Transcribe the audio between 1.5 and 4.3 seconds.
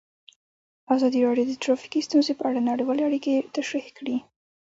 ټرافیکي ستونزې په اړه نړیوالې اړیکې تشریح کړي.